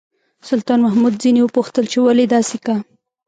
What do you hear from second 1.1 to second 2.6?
ځنې وپوښتل چې ولې داسې